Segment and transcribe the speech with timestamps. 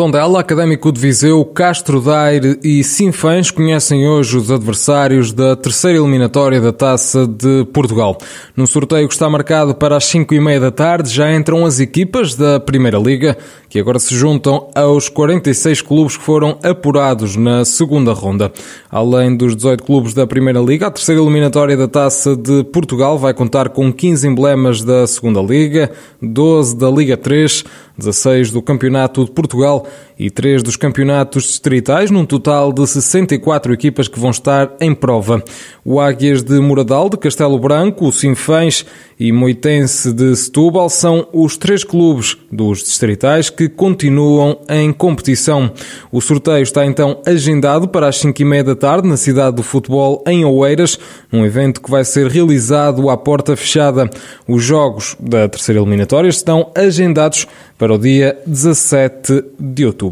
[0.00, 6.58] Tondela, Académico de Viseu, Castro Daire e Sinfãs conhecem hoje os adversários da terceira eliminatória
[6.58, 8.16] da Taça de Portugal.
[8.56, 11.80] No sorteio que está marcado para as 5 e meia da tarde já entram as
[11.80, 13.36] equipas da Primeira Liga,
[13.68, 18.50] que agora se juntam aos 46 clubes que foram apurados na segunda ronda.
[18.90, 23.34] Além dos 18 clubes da Primeira Liga, a terceira eliminatória da Taça de Portugal vai
[23.34, 27.64] contar com 15 emblemas da Segunda Liga, 12 da Liga 3,
[28.00, 29.86] 16 do Campeonato de Portugal
[30.20, 35.42] e 3 dos campeonatos distritais, num total de 64 equipas que vão estar em prova.
[35.82, 38.84] O Águias de Moradal, de Castelo Branco, o Sinfãs
[39.18, 45.72] e Moitense de Setúbal são os três clubes dos distritais que continuam em competição.
[46.12, 49.62] O sorteio está então agendado para as 5 e meia da tarde na cidade do
[49.62, 50.98] futebol em Oeiras,
[51.32, 54.08] um evento que vai ser realizado à porta fechada.
[54.46, 57.46] Os jogos da terceira eliminatória estão agendados
[57.78, 60.09] para o dia 17 de outubro.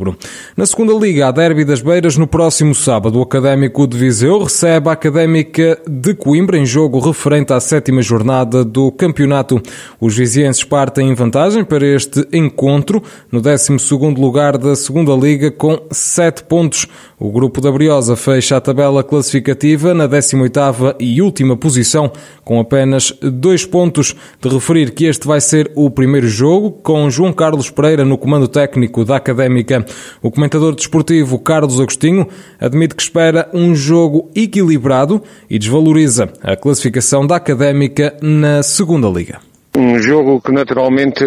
[0.56, 4.88] Na segunda liga, a Derby das Beiras, no próximo sábado, o Académico de Viseu recebe
[4.88, 9.60] a Académica de Coimbra em jogo referente à sétima jornada do campeonato.
[10.00, 13.76] Os vizienses partem em vantagem para este encontro, no 12
[14.16, 16.86] lugar da segunda liga, com 7 pontos.
[17.20, 22.12] O grupo da Briosa fecha a tabela classificativa na 18ª e última posição,
[22.44, 24.14] com apenas 2 pontos.
[24.40, 28.46] De referir que este vai ser o primeiro jogo, com João Carlos Pereira no comando
[28.46, 29.84] técnico da Académica.
[30.22, 32.28] O comentador desportivo Carlos Agostinho
[32.60, 39.47] admite que espera um jogo equilibrado e desvaloriza a classificação da Académica na segunda liga
[39.78, 41.24] um jogo que naturalmente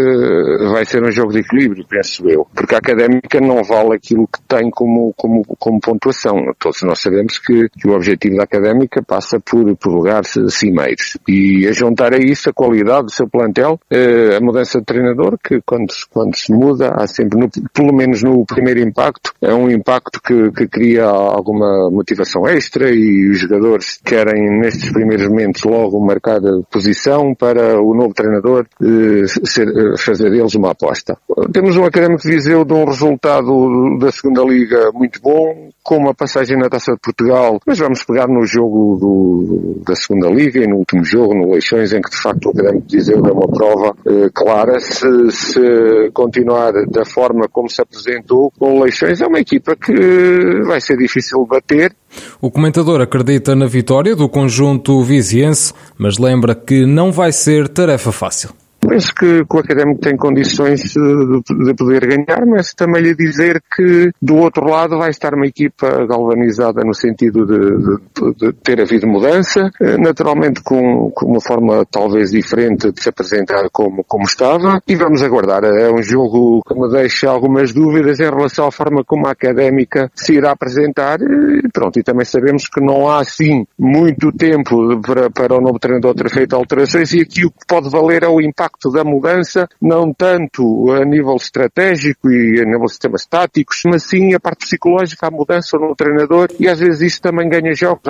[0.71, 4.41] vai ser um jogo de equilíbrio, penso eu, porque a académica não vale aquilo que
[4.41, 6.53] tem como, como, como pontuação.
[6.59, 11.17] Todos nós sabemos que, que o objetivo da académica passa por, por lugares cimeiros.
[11.27, 15.37] E a juntar a isso a qualidade do seu plantel, eh, a mudança de treinador,
[15.42, 19.70] que quando, quando se muda, há sempre, no, pelo menos no primeiro impacto, é um
[19.70, 26.05] impacto que, que cria alguma motivação extra e os jogadores querem nestes primeiros momentos logo
[26.05, 31.17] marcar a posição para o novo treinador treinador eh, ser, eh, fazer deles uma aposta.
[31.53, 36.13] Temos um Académico de Viseu de um resultado da segunda Liga muito bom, com uma
[36.13, 40.67] passagem na Taça de Portugal, mas vamos pegar no jogo do, da segunda Liga e
[40.67, 43.47] no último jogo, no Leixões, em que de facto o Académico de Viseu é uma
[43.47, 44.79] prova eh, clara.
[44.79, 50.63] Se, se continuar da forma como se apresentou com o Leixões, é uma equipa que
[50.65, 51.93] vai ser difícil bater,
[52.39, 58.11] o comentador acredita na vitória do conjunto viziense, mas lembra que não vai ser tarefa
[58.11, 58.61] fácil.
[58.81, 64.11] Penso que, o académico tem condições de, de, poder ganhar, mas também lhe dizer que
[64.19, 69.70] do outro lado vai estar uma equipa galvanizada no sentido de, de ter havido mudança,
[69.80, 74.95] eh, naturalmente com, com, uma forma talvez diferente de se apresentar como, como estava, e
[74.95, 75.64] vamos aguardar.
[75.64, 80.11] É um jogo que me deixa algumas dúvidas em relação à forma como a académica
[80.15, 85.30] se irá apresentar, e pronto, e também sabemos que não há assim muito tempo para,
[85.30, 88.41] para o novo treinador ter feito alterações, e aqui o que pode valer é o
[88.41, 93.82] impacto impacto da mudança, não tanto a nível estratégico e a nível de sistemas táticos,
[93.86, 97.73] mas sim a parte psicológica, a mudança no treinador e às vezes isso também ganha
[97.73, 98.02] jogos.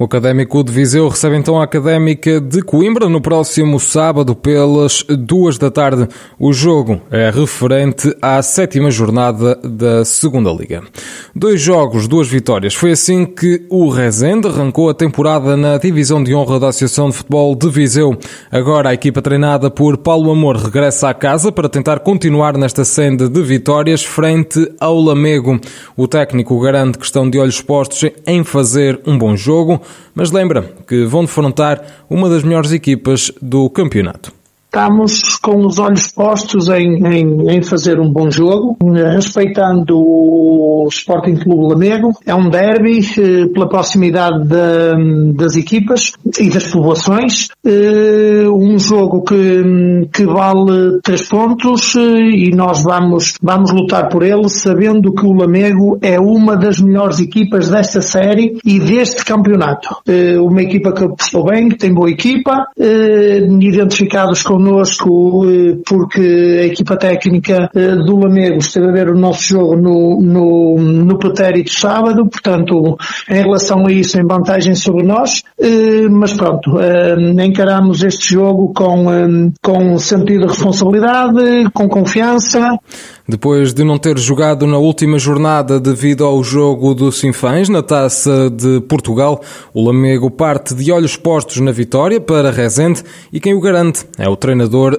[0.00, 5.58] O Académico de Viseu recebe então a Académica de Coimbra no próximo sábado pelas duas
[5.58, 6.08] da tarde.
[6.38, 10.82] O jogo é referente à sétima jornada da Segunda Liga.
[11.36, 12.72] Dois jogos, duas vitórias.
[12.72, 17.16] Foi assim que o Rezende arrancou a temporada na divisão de honra da Associação de
[17.16, 18.16] Futebol de Viseu.
[18.50, 23.28] Agora a equipa treinada por Paulo Amor regressa à casa para tentar continuar nesta senda
[23.28, 25.60] de vitórias frente ao Lamego.
[25.94, 29.78] O técnico garante que estão de olhos postos em fazer um bom jogo
[30.14, 34.39] mas lembra que vão defrontar uma das melhores equipas do campeonato.
[34.72, 38.76] Estamos com os olhos postos em, em, em, fazer um bom jogo,
[39.12, 42.12] respeitando o Sporting Clube Lamego.
[42.24, 47.48] É um derby eh, pela proximidade de, das equipas e das povoações.
[47.66, 54.22] Eh, um jogo que, que vale três pontos eh, e nós vamos, vamos lutar por
[54.22, 59.88] ele sabendo que o Lamego é uma das melhores equipas desta série e deste campeonato.
[60.40, 65.44] Uma equipa que apostou bem, que tem boa equipa, identificados com connosco
[65.86, 67.70] porque a equipa técnica
[68.04, 72.96] do Lamego esteve a ver o nosso jogo no, no, no pretérito sábado, portanto,
[73.28, 75.42] em relação a isso, em vantagem sobre nós,
[76.10, 76.72] mas pronto,
[77.42, 82.78] encaramos este jogo com, com sentido de responsabilidade, com confiança.
[83.30, 88.50] Depois de não ter jogado na última jornada devido ao jogo do Sinfãs na Taça
[88.50, 89.40] de Portugal,
[89.72, 94.28] o Lamego parte de olhos postos na vitória para Rezende e quem o garante é
[94.28, 94.49] o treinador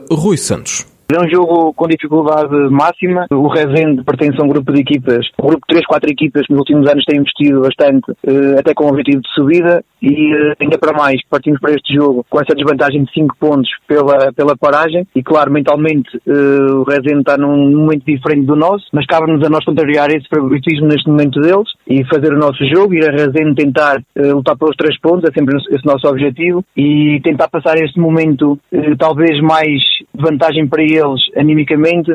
[0.09, 0.90] Rui Santos.
[1.13, 3.25] É um jogo com dificuldade máxima.
[3.31, 6.53] O Rezende pertence a um grupo de equipas, um grupo de 3, 4 equipas que
[6.53, 10.53] nos últimos anos têm investido bastante, eh, até com o objetivo de subida, e eh,
[10.61, 14.55] ainda para mais, partimos para este jogo com essa desvantagem de 5 pontos pela, pela
[14.55, 19.45] paragem, e claro, mentalmente eh, o Rezende está num momento diferente do nosso, mas cabe-nos
[19.45, 23.11] a nós contrariar esse favoritismo neste momento deles e fazer o nosso jogo, ir a
[23.11, 27.99] Rezende tentar lutar pelos 3 pontos, é sempre esse nosso objetivo, e tentar passar este
[27.99, 28.57] momento
[28.97, 29.81] talvez mais
[30.13, 32.13] vantagem para eles animicamente,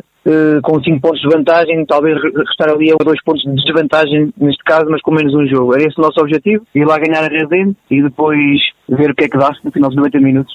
[0.63, 4.87] com 5 pontos de vantagem, talvez restar ali a 2 pontos de desvantagem neste caso,
[4.91, 5.75] mas com menos um jogo.
[5.75, 8.59] Era esse o nosso objetivo, ir lá ganhar a Rezende e depois
[8.89, 10.55] ver o que é que dá no final dos 90 minutos.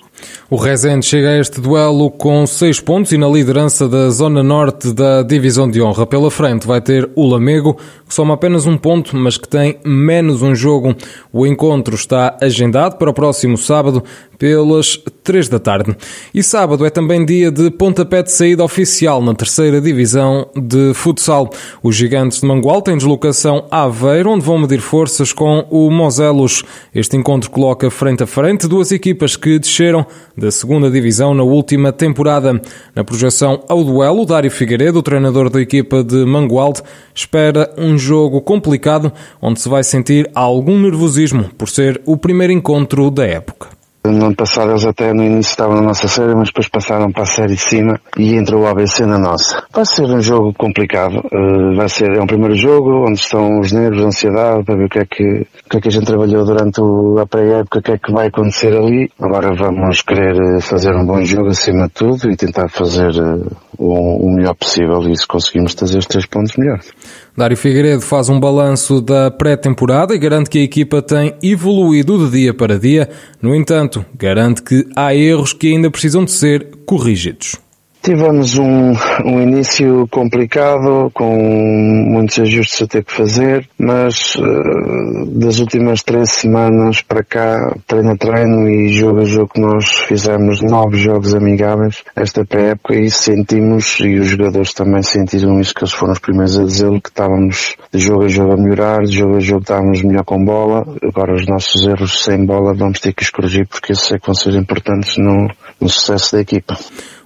[0.50, 4.94] O Rezende chega a este duelo com 6 pontos e na liderança da zona norte
[4.94, 6.06] da divisão de honra.
[6.06, 10.42] Pela frente vai ter o Lamego, que soma apenas um ponto, mas que tem menos
[10.42, 10.96] um jogo.
[11.32, 14.04] O encontro está agendado para o próximo sábado,
[14.38, 15.96] pelas 3 da tarde.
[16.34, 21.50] E sábado é também dia de pontapé de saída oficial na terceira divisão de futsal.
[21.84, 26.64] Os gigantes de Mangual têm deslocação a Aveiro, onde vão medir forças com o Moselos.
[26.96, 30.06] Este encontro coloca frente a frente duas equipas que desceram
[30.38, 32.62] da segunda divisão na última temporada.
[32.96, 36.82] Na projeção ao duelo, Dário Figueiredo, o treinador da equipa de Mangualde,
[37.14, 39.12] espera um jogo complicado,
[39.42, 43.81] onde se vai sentir algum nervosismo por ser o primeiro encontro da época.
[44.04, 47.22] No ano passado eles até no início estavam na nossa série, mas depois passaram para
[47.22, 49.64] a série de cima e entrou o ABC na nossa.
[49.72, 51.20] Vai ser um jogo complicado.
[51.32, 54.86] Uh, vai ser, é um primeiro jogo onde estão os nervos, a ansiedade, para ver
[54.86, 55.24] o que é que,
[55.66, 56.82] o que, é que a gente trabalhou durante
[57.22, 59.12] a pré-época, o que é que vai acontecer ali.
[59.20, 63.56] Agora vamos querer eh, fazer um bom jogo acima de tudo e tentar fazer uh,
[63.78, 66.92] o, o melhor possível e se conseguimos trazer os três pontos melhores.
[67.38, 72.32] Dário Figueiredo faz um balanço da pré-temporada e garante que a equipa tem evoluído de
[72.32, 73.10] dia para dia.
[73.42, 77.61] No entanto, garante que há erros que ainda precisam de ser corrigidos.
[78.02, 78.94] Tivemos um,
[79.24, 86.32] um início complicado, com muitos ajustes a ter que fazer, mas uh, das últimas três
[86.32, 92.04] semanas para cá, treino a treino e jogo a jogo, nós fizemos nove jogos amigáveis
[92.16, 96.58] esta pré-época e sentimos, e os jogadores também sentiram isso, que eles foram os primeiros
[96.58, 100.02] a dizer que estávamos de jogo a jogo a melhorar, de jogo a jogo estávamos
[100.02, 103.92] melhor com bola, agora os nossos erros sem bola vamos ter que os corrigir porque
[103.92, 105.48] esses é que vão ser importantes no,
[105.82, 106.78] no sucesso da equipa.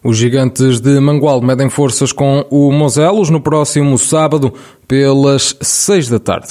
[0.04, 4.54] Os gigantes de Mangual medem forças com o Moselos no próximo sábado
[4.88, 6.48] pelas seis da tarde.